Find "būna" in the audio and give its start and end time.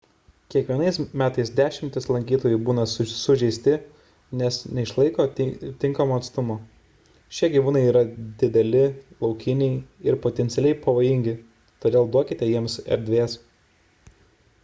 2.69-2.85